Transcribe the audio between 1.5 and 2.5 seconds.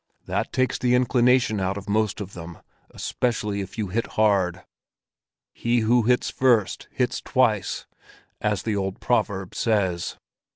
out of most of